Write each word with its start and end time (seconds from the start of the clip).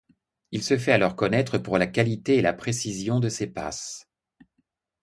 Il 0.51 0.63
se 0.63 0.79
fait 0.79 0.93
alors 0.93 1.15
connaître 1.15 1.59
pour 1.59 1.77
la 1.77 1.85
qualité 1.85 2.37
et 2.37 2.41
la 2.41 2.53
précision 2.53 3.19
de 3.19 3.29
ses 3.29 3.45
passes. 3.45 4.09